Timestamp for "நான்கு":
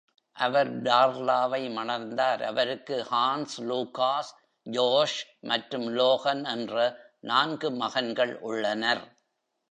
7.23-7.69